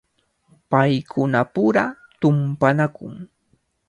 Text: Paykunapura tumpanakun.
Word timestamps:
Paykunapura 0.69 1.83
tumpanakun. 2.19 3.13